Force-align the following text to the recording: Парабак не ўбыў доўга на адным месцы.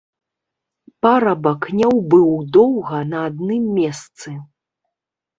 Парабак 1.05 1.67
не 1.81 1.87
ўбыў 1.97 2.29
доўга 2.57 3.01
на 3.11 3.19
адным 3.27 3.67
месцы. 3.77 4.33